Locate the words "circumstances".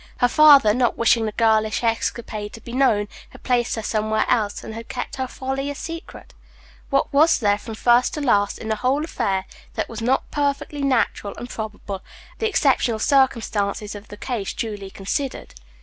12.97-13.93